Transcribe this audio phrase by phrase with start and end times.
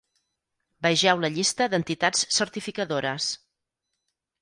[0.85, 3.33] Vegeu la llista d'entitats certificadores.